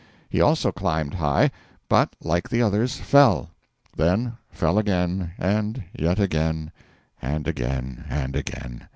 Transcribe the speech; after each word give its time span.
He 0.31 0.41
also 0.41 0.71
climbed 0.71 1.13
high, 1.13 1.51
but, 1.87 2.15
like 2.23 2.49
the 2.49 2.59
others, 2.59 2.95
fell; 2.95 3.51
then 3.95 4.35
fell 4.49 4.79
again, 4.79 5.33
and 5.37 5.83
yet 5.93 6.19
again, 6.19 6.71
and 7.21 7.47
again 7.47 8.05
and 8.09 8.35
again. 8.35 8.87